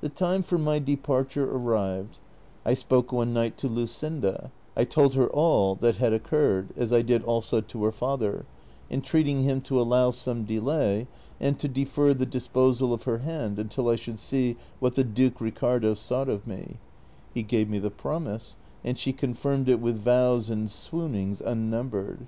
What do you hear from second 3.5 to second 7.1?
to Luscinda, T told her all that had occurred, as I